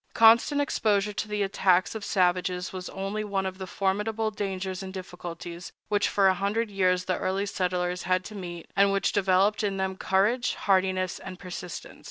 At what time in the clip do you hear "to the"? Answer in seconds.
1.13-1.43